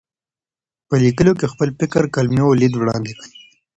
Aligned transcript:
په 0.87 0.95
لیکلو 1.03 1.31
کې 1.39 1.51
خپل 1.53 1.69
فکر، 1.79 2.03
کلمې 2.15 2.41
او 2.47 2.51
لید 2.61 2.73
وړاندې 2.77 3.11
کوي. 3.19 3.35